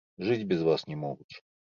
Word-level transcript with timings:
Жыць 0.27 0.45
без 0.51 0.63
вас 0.69 0.85
не 0.91 0.97
могуць. 1.03 1.35